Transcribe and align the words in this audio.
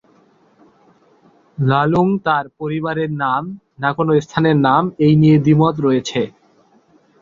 ল্হা-লুং 1.57 2.07
তাঁর 2.25 2.45
পরিবারের 2.59 3.11
নাম 3.23 3.43
না 3.81 3.89
কোন 3.95 4.07
স্থানের 4.19 4.57
নাম 4.67 4.83
এই 5.05 5.13
নিয়ে 5.21 5.37
দ্বিমত 5.39 5.75
রয়েছে। 5.79 6.21